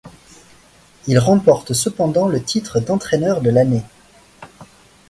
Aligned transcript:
Il 1.05 1.19
remporte 1.19 1.73
cependant 1.73 2.27
le 2.27 2.41
titre 2.41 2.79
d'Entraîneur 2.79 3.39
de 3.39 3.51
l'année. 3.51 3.83